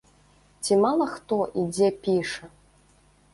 Ці 0.63 0.77
мала 0.83 1.07
хто 1.15 1.37
і 1.65 1.67
дзе 1.75 1.91
піша!! 2.09 2.51